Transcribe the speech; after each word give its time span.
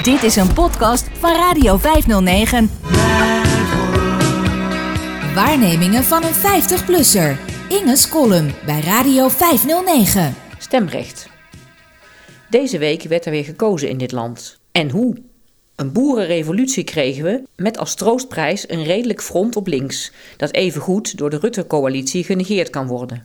Dit 0.00 0.22
is 0.22 0.36
een 0.36 0.54
podcast 0.54 1.08
van 1.12 1.36
Radio 1.36 1.76
509. 1.76 2.70
Waarnemingen 5.34 6.04
van 6.04 6.22
een 6.22 6.34
50-plusser. 6.34 7.36
Inge's 7.68 8.08
column 8.08 8.50
bij 8.66 8.80
Radio 8.80 9.28
509. 9.28 10.34
Stemrecht. 10.58 11.28
Deze 12.50 12.78
week 12.78 13.02
werd 13.02 13.24
er 13.24 13.30
weer 13.30 13.44
gekozen 13.44 13.88
in 13.88 13.98
dit 13.98 14.12
land. 14.12 14.58
En 14.70 14.90
hoe? 14.90 15.16
Een 15.76 15.92
boerenrevolutie 15.92 16.84
kregen 16.84 17.24
we 17.24 17.42
met 17.56 17.78
als 17.78 17.94
troostprijs 17.94 18.68
een 18.68 18.84
redelijk 18.84 19.22
front 19.22 19.56
op 19.56 19.66
links, 19.66 20.12
dat 20.36 20.52
evengoed 20.52 21.18
door 21.18 21.30
de 21.30 21.38
Rutte-coalitie 21.38 22.24
genegeerd 22.24 22.70
kan 22.70 22.86
worden. 22.86 23.22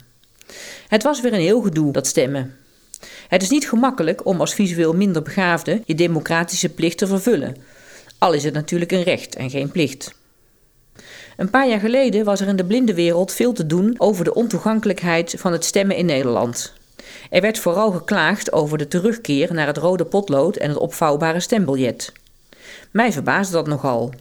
Het 0.88 1.04
was 1.04 1.22
weer 1.22 1.34
een 1.34 1.40
heel 1.40 1.62
gedoe, 1.62 1.92
dat 1.92 2.08
stemmen. 2.08 2.56
Het 3.28 3.42
is 3.42 3.50
niet 3.50 3.70
gemakkelijk 3.70 4.26
om 4.26 4.40
als 4.40 4.54
visueel 4.54 4.94
minder 4.94 5.22
begaafde 5.22 5.82
je 5.86 5.96
democratische 5.96 6.70
plicht 6.70 6.98
te 6.98 7.08
vervullen, 7.08 7.56
al 8.18 8.34
is 8.34 8.44
het 8.44 8.54
natuurlijk 8.54 8.92
een 8.92 9.04
recht 9.04 9.36
en 9.36 9.50
geen 9.50 9.72
plicht. 9.72 10.16
Een 11.38 11.50
paar 11.50 11.68
jaar 11.68 11.80
geleden 11.80 12.26
was 12.26 12.42
er 12.42 12.48
in 12.48 12.56
de 12.56 12.66
blinde 12.66 12.94
wereld 12.94 13.32
veel 13.32 13.54
te 13.54 13.66
doen 13.66 13.96
over 13.98 14.24
de 14.24 14.34
ontoegankelijkheid 14.34 15.36
van 15.38 15.52
het 15.52 15.66
stemmen 15.66 15.96
in 15.96 16.06
Nederland. 16.06 16.74
Er 17.30 17.42
werd 17.42 17.60
vooral 17.60 17.92
geklaagd 17.92 18.52
over 18.52 18.78
de 18.78 18.88
terugkeer 18.88 19.54
naar 19.54 19.68
het 19.68 19.78
rode 19.78 20.06
potlood 20.06 20.56
en 20.56 20.70
het 20.70 20.78
opvouwbare 20.78 21.40
stembiljet. 21.40 22.12
Mij 22.92 23.12
verbaasde 23.12 23.54
dat 23.54 23.68
nogal, 23.68 24.14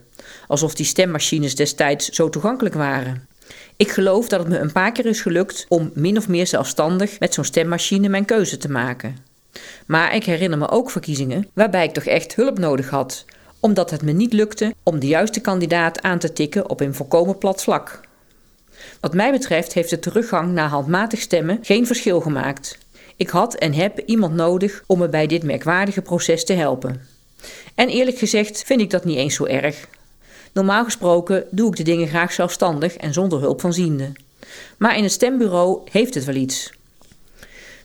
alsof 0.47 0.75
die 0.75 0.87
stemmachines 0.87 1.55
destijds 1.55 2.09
zo 2.09 2.29
toegankelijk 2.29 2.75
waren. 2.75 3.29
Ik 3.77 3.91
geloof 3.91 4.29
dat 4.29 4.41
het 4.41 4.49
me 4.49 4.59
een 4.59 4.73
paar 4.73 4.93
keer 4.93 5.07
is 5.07 5.21
gelukt 5.21 5.67
om 5.69 5.91
min 5.95 6.17
of 6.17 6.29
meer 6.29 6.47
zelfstandig 6.47 7.19
met 7.19 7.35
zo'n 7.35 7.45
stemmachine 7.45 8.09
mijn 8.09 8.25
keuze 8.25 8.57
te 8.57 8.71
maken. 8.71 9.17
Maar 9.87 10.15
ik 10.15 10.25
herinner 10.25 10.59
me 10.59 10.69
ook 10.69 10.91
verkiezingen 10.91 11.49
waarbij 11.53 11.85
ik 11.85 11.93
toch 11.93 12.05
echt 12.05 12.35
hulp 12.35 12.59
nodig 12.59 12.91
had, 12.91 13.25
omdat 13.61 13.91
het 13.91 14.03
me 14.03 14.13
niet 14.13 14.33
lukte 14.33 14.75
om 14.83 14.99
de 14.99 15.07
juiste 15.07 15.41
kandidaat 15.41 16.03
aan 16.03 16.19
te 16.19 16.33
tikken 16.33 16.71
op 16.71 16.81
een 16.81 16.95
volkomen 16.95 17.39
plat 17.39 17.63
vlak. 17.63 18.01
Wat 19.01 19.15
mij 19.15 19.31
betreft 19.31 19.73
heeft 19.73 19.91
de 19.91 19.99
teruggang 19.99 20.53
naar 20.53 20.69
handmatig 20.69 21.21
stemmen 21.21 21.59
geen 21.63 21.87
verschil 21.87 22.21
gemaakt. 22.21 22.79
Ik 23.17 23.29
had 23.29 23.55
en 23.55 23.75
heb 23.75 23.99
iemand 23.99 24.35
nodig 24.35 24.83
om 24.87 24.99
me 24.99 25.09
bij 25.09 25.27
dit 25.27 25.43
merkwaardige 25.43 26.03
proces 26.03 26.45
te 26.45 26.53
helpen. 26.53 27.01
En 27.75 27.89
eerlijk 27.89 28.19
gezegd 28.19 28.63
vind 28.63 28.81
ik 28.81 28.91
dat 28.91 29.05
niet 29.05 29.17
eens 29.17 29.35
zo 29.35 29.45
erg. 29.45 29.89
Normaal 30.57 30.85
gesproken 30.85 31.45
doe 31.51 31.69
ik 31.69 31.77
de 31.77 31.83
dingen 31.83 32.09
graag 32.09 32.33
zelfstandig 32.33 32.97
en 32.97 33.13
zonder 33.13 33.41
hulp 33.41 33.61
van 33.61 33.73
zienden. 33.73 34.15
Maar 34.79 34.97
in 34.97 35.03
het 35.03 35.13
stembureau 35.13 35.81
heeft 35.91 36.15
het 36.15 36.25
wel 36.25 36.35
iets. 36.35 36.73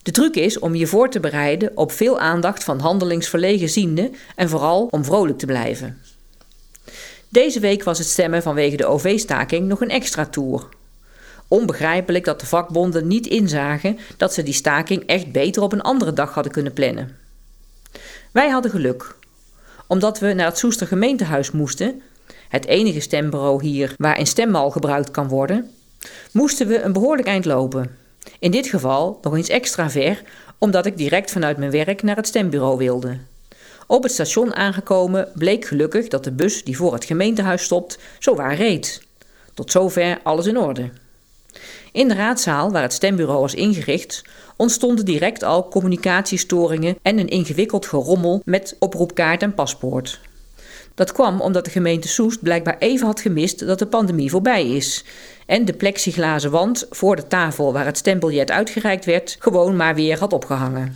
De 0.04 0.12
truc 0.12 0.36
is 0.36 0.60
om 0.60 0.76
je 0.76 0.88
voor 0.88 1.10
te 1.10 1.20
bereiden 1.20 1.72
op 1.76 1.92
veel 1.92 2.20
aandacht 2.20 2.64
van 2.64 2.80
handelingsverlegen 2.80 3.70
zienden 3.70 4.16
en 4.36 4.50
vooral 4.50 4.88
om 4.92 5.06
vrolijk 5.06 5.38
te 5.38 5.46
blijven. 5.46 6.02
Deze 7.30 7.60
week 7.60 7.84
was 7.84 7.98
het 7.98 8.08
stemmen 8.08 8.42
vanwege 8.42 8.78
de 8.78 8.86
OV-staking 8.86 9.68
nog 9.68 9.82
een 9.82 9.90
extra 9.90 10.26
tour. 10.26 10.68
Onbegrijpelijk 11.48 12.26
dat 12.26 12.40
de 12.40 12.46
vakbonden 12.46 13.08
niet 13.08 13.28
inzagen 13.28 13.98
dat 14.18 14.34
ze 14.34 14.44
die 14.44 14.54
staking 14.54 15.06
echt 15.06 15.32
beter 15.32 15.62
op 15.62 15.72
een 15.72 15.82
andere 15.82 16.14
dag 16.14 16.34
hadden 16.34 16.52
kunnen 16.52 16.74
plannen. 16.74 17.18
Wij 18.32 18.50
hadden 18.50 18.72
geluk. 18.72 19.16
Omdat 19.88 20.20
we 20.20 20.34
naar 20.34 20.46
het 20.46 20.58
Soester 20.58 20.88
gemeentehuis 20.88 21.52
moesten, 21.52 22.02
het 22.52 22.66
enige 22.66 23.00
stembureau 23.00 23.64
hier 23.64 23.96
waar 23.98 24.20
een 24.20 24.28
stemmal 24.28 24.72
gebruikt 24.72 25.12
kan 25.12 25.28
worden, 25.28 25.72
moesten 26.32 26.68
we 26.68 26.82
een 26.82 26.94
behoorlijk 26.94 27.28
eind 27.28 27.46
lopen. 27.46 27.98
In 28.40 28.52
dit 28.52 28.68
geval 28.68 29.20
nog 29.22 29.36
eens 29.36 29.50
extra 29.50 29.90
ver, 29.90 30.24
omdat 30.58 30.86
ik 30.86 30.98
direct 30.98 31.32
vanuit 31.32 31.58
mijn 31.58 31.72
werk 31.72 32.04
naar 32.04 32.16
het 32.16 32.28
stembureau 32.28 32.78
wilde. 32.78 33.18
Op 33.88 34.04
het 34.04 34.12
station 34.12 34.56
aangekomen 34.56 35.28
bleek 35.34 35.66
gelukkig 35.66 36.08
dat 36.08 36.24
de 36.24 36.32
bus 36.32 36.64
die 36.64 36.78
voor 36.78 36.94
het 36.94 37.06
gemeentehuis 37.06 37.64
stopt, 37.64 38.00
zowaar 38.20 38.56
reed. 38.56 39.02
Tot 39.54 39.72
zover 39.72 40.20
alles 40.24 40.46
in 40.46 40.58
orde. 40.58 40.90
In 41.92 42.08
de 42.08 42.14
raadzaal, 42.14 42.72
waar 42.72 42.82
het 42.82 42.94
stembureau 42.94 43.40
was 43.40 43.54
ingericht, 43.54 44.24
ontstonden 44.58 45.06
direct 45.06 45.44
al 45.44 45.68
communicatiestoringen 45.68 46.98
en 47.02 47.20
een 47.20 47.30
ingewikkeld 47.30 47.86
gerommel 47.86 48.42
met 48.46 48.76
oproepkaart 48.80 49.42
en 49.42 49.54
paspoort. 49.54 50.20
Dat 50.96 51.12
kwam 51.12 51.42
omdat 51.42 51.66
de 51.66 51.72
gemeente 51.72 52.08
Soest 52.08 52.42
blijkbaar 52.42 52.76
even 52.80 53.06
had 53.06 53.20
gemist 53.20 53.68
dat 53.68 53.80
de 53.80 53.86
pandemie 53.86 54.30
voorbij 54.30 54.68
is. 54.68 55.04
En 55.46 55.66
de 55.66 55.74
plexiglazen 55.74 56.52
wand 56.52 56.86
voor 56.90 57.16
de 57.16 57.28
tafel 57.28 57.74
waar 57.74 57.86
het 57.86 57.98
stembiljet 57.98 58.52
uitgereikt 58.52 59.06
werd, 59.06 59.36
gewoon 59.40 59.76
maar 59.76 59.96
weer 59.96 60.20
had 60.20 60.34
opgehangen. 60.34 60.96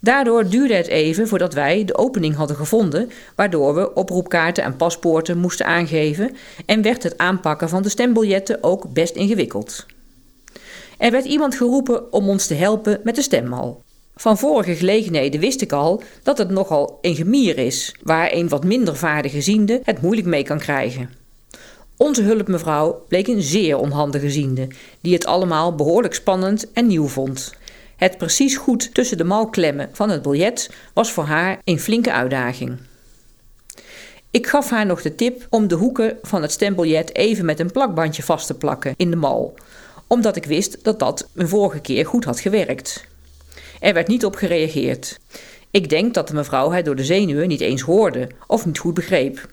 Daardoor 0.00 0.48
duurde 0.48 0.74
het 0.74 0.86
even 0.86 1.28
voordat 1.28 1.54
wij 1.54 1.84
de 1.84 1.96
opening 1.96 2.34
hadden 2.34 2.56
gevonden, 2.56 3.10
waardoor 3.34 3.74
we 3.74 3.94
oproepkaarten 3.94 4.64
en 4.64 4.76
paspoorten 4.76 5.38
moesten 5.38 5.66
aangeven 5.66 6.36
en 6.66 6.82
werd 6.82 7.02
het 7.02 7.18
aanpakken 7.18 7.68
van 7.68 7.82
de 7.82 7.88
stembiljetten 7.88 8.62
ook 8.62 8.92
best 8.92 9.14
ingewikkeld. 9.14 9.86
Er 10.98 11.10
werd 11.10 11.24
iemand 11.24 11.54
geroepen 11.54 12.12
om 12.12 12.28
ons 12.28 12.46
te 12.46 12.54
helpen 12.54 13.00
met 13.04 13.14
de 13.14 13.22
stemmal. 13.22 13.82
Van 14.20 14.38
vorige 14.38 14.74
gelegenheden 14.74 15.40
wist 15.40 15.60
ik 15.60 15.72
al 15.72 16.02
dat 16.22 16.38
het 16.38 16.50
nogal 16.50 16.98
een 17.00 17.14
gemier 17.14 17.58
is, 17.58 17.94
waar 18.02 18.32
een 18.32 18.48
wat 18.48 18.64
minder 18.64 18.96
vaardige 18.96 19.40
ziende 19.40 19.80
het 19.84 20.02
moeilijk 20.02 20.26
mee 20.26 20.42
kan 20.42 20.58
krijgen. 20.58 21.10
Onze 21.96 22.22
hulpmevrouw 22.22 23.04
bleek 23.08 23.26
een 23.26 23.42
zeer 23.42 23.78
onhandige 23.78 24.30
ziende, 24.30 24.68
die 25.00 25.14
het 25.14 25.26
allemaal 25.26 25.74
behoorlijk 25.74 26.14
spannend 26.14 26.72
en 26.72 26.86
nieuw 26.86 27.06
vond. 27.06 27.54
Het 27.96 28.18
precies 28.18 28.56
goed 28.56 28.94
tussen 28.94 29.18
de 29.18 29.24
mal 29.24 29.48
klemmen 29.48 29.88
van 29.92 30.10
het 30.10 30.22
biljet 30.22 30.70
was 30.94 31.12
voor 31.12 31.24
haar 31.24 31.60
een 31.64 31.80
flinke 31.80 32.12
uitdaging. 32.12 32.78
Ik 34.30 34.46
gaf 34.46 34.70
haar 34.70 34.86
nog 34.86 35.02
de 35.02 35.14
tip 35.14 35.46
om 35.50 35.68
de 35.68 35.74
hoeken 35.74 36.18
van 36.22 36.42
het 36.42 36.52
stembiljet 36.52 37.14
even 37.14 37.44
met 37.44 37.60
een 37.60 37.72
plakbandje 37.72 38.22
vast 38.22 38.46
te 38.46 38.54
plakken 38.54 38.94
in 38.96 39.10
de 39.10 39.16
mal, 39.16 39.54
omdat 40.06 40.36
ik 40.36 40.44
wist 40.44 40.84
dat 40.84 40.98
dat 40.98 41.28
een 41.34 41.48
vorige 41.48 41.80
keer 41.80 42.06
goed 42.06 42.24
had 42.24 42.40
gewerkt. 42.40 43.08
Er 43.80 43.94
werd 43.94 44.08
niet 44.08 44.24
op 44.24 44.36
gereageerd. 44.36 45.18
Ik 45.70 45.88
denk 45.88 46.14
dat 46.14 46.28
de 46.28 46.34
mevrouw 46.34 46.70
het 46.70 46.84
door 46.84 46.96
de 46.96 47.04
zenuwen 47.04 47.48
niet 47.48 47.60
eens 47.60 47.82
hoorde 47.82 48.28
of 48.46 48.66
niet 48.66 48.78
goed 48.78 48.94
begreep. 48.94 49.48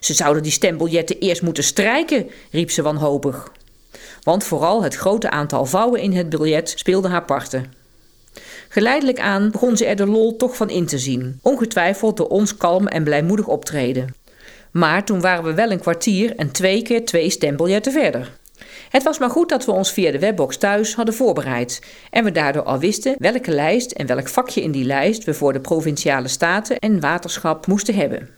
Ze 0.00 0.14
zouden 0.14 0.42
die 0.42 0.52
stembiljetten 0.52 1.18
eerst 1.18 1.42
moeten 1.42 1.64
strijken, 1.64 2.30
riep 2.50 2.70
ze 2.70 2.82
wanhopig. 2.82 3.52
Want 4.22 4.44
vooral 4.44 4.82
het 4.82 4.94
grote 4.94 5.30
aantal 5.30 5.66
vouwen 5.66 6.00
in 6.00 6.12
het 6.12 6.28
biljet 6.28 6.74
speelde 6.76 7.08
haar 7.08 7.24
parten. 7.24 7.72
Geleidelijk 8.68 9.20
aan 9.20 9.50
begon 9.50 9.76
ze 9.76 9.86
er 9.86 9.96
de 9.96 10.06
lol 10.06 10.36
toch 10.36 10.56
van 10.56 10.70
in 10.70 10.86
te 10.86 10.98
zien, 10.98 11.38
ongetwijfeld 11.42 12.16
door 12.16 12.28
ons 12.28 12.56
kalm 12.56 12.86
en 12.86 13.04
blijmoedig 13.04 13.46
optreden. 13.46 14.14
Maar 14.70 15.04
toen 15.04 15.20
waren 15.20 15.44
we 15.44 15.54
wel 15.54 15.70
een 15.70 15.80
kwartier 15.80 16.36
en 16.36 16.50
twee 16.50 16.82
keer 16.82 17.04
twee 17.04 17.30
stembiljetten 17.30 17.92
verder. 17.92 18.32
Het 18.92 19.02
was 19.02 19.18
maar 19.18 19.30
goed 19.30 19.48
dat 19.48 19.64
we 19.64 19.72
ons 19.72 19.92
via 19.92 20.10
de 20.10 20.18
webbox 20.18 20.56
thuis 20.56 20.94
hadden 20.94 21.14
voorbereid 21.14 21.82
en 22.10 22.24
we 22.24 22.32
daardoor 22.32 22.62
al 22.62 22.78
wisten 22.78 23.14
welke 23.18 23.50
lijst 23.50 23.90
en 23.90 24.06
welk 24.06 24.28
vakje 24.28 24.62
in 24.62 24.70
die 24.70 24.84
lijst 24.84 25.24
we 25.24 25.34
voor 25.34 25.52
de 25.52 25.60
provinciale 25.60 26.28
staten 26.28 26.78
en 26.78 27.00
waterschap 27.00 27.66
moesten 27.66 27.94
hebben. 27.94 28.28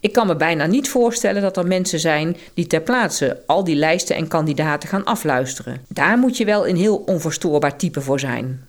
Ik 0.00 0.12
kan 0.12 0.26
me 0.26 0.36
bijna 0.36 0.66
niet 0.66 0.88
voorstellen 0.88 1.42
dat 1.42 1.56
er 1.56 1.66
mensen 1.66 2.00
zijn 2.00 2.36
die 2.54 2.66
ter 2.66 2.80
plaatse 2.80 3.42
al 3.46 3.64
die 3.64 3.76
lijsten 3.76 4.16
en 4.16 4.28
kandidaten 4.28 4.88
gaan 4.88 5.04
afluisteren. 5.04 5.80
Daar 5.88 6.18
moet 6.18 6.36
je 6.36 6.44
wel 6.44 6.68
een 6.68 6.76
heel 6.76 6.96
onverstoorbaar 6.96 7.76
type 7.76 8.00
voor 8.00 8.20
zijn. 8.20 8.67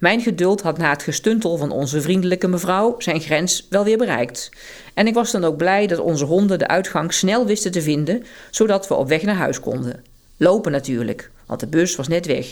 Mijn 0.00 0.20
geduld 0.20 0.62
had 0.62 0.78
na 0.78 0.90
het 0.90 1.02
gestuntel 1.02 1.56
van 1.56 1.70
onze 1.70 2.00
vriendelijke 2.00 2.48
mevrouw 2.48 2.94
zijn 2.98 3.20
grens 3.20 3.66
wel 3.70 3.84
weer 3.84 3.98
bereikt. 3.98 4.50
En 4.94 5.06
ik 5.06 5.14
was 5.14 5.30
dan 5.30 5.44
ook 5.44 5.56
blij 5.56 5.86
dat 5.86 5.98
onze 5.98 6.24
honden 6.24 6.58
de 6.58 6.68
uitgang 6.68 7.12
snel 7.12 7.46
wisten 7.46 7.72
te 7.72 7.82
vinden, 7.82 8.24
zodat 8.50 8.88
we 8.88 8.94
op 8.94 9.08
weg 9.08 9.22
naar 9.22 9.34
huis 9.34 9.60
konden. 9.60 10.04
Lopen 10.36 10.72
natuurlijk, 10.72 11.30
want 11.46 11.60
de 11.60 11.66
bus 11.66 11.96
was 11.96 12.08
net 12.08 12.26
weg. 12.26 12.46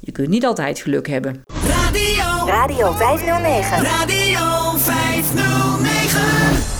Je 0.00 0.12
kunt 0.12 0.28
niet 0.28 0.44
altijd 0.44 0.78
geluk 0.78 1.08
hebben. 1.08 1.42
Radio, 1.66 2.46
Radio 2.46 2.92
509. 2.92 3.82
Radio 3.82 4.76
509. 4.76 6.73